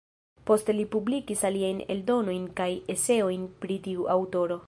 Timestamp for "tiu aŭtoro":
3.89-4.59